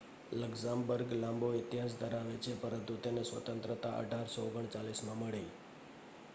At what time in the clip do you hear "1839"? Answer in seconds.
4.01-5.05